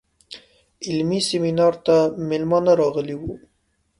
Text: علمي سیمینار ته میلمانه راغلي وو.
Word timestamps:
علمي 0.87 1.19
سیمینار 1.29 1.73
ته 1.85 1.95
میلمانه 2.29 2.73
راغلي 2.81 3.15
وو. 3.17 3.33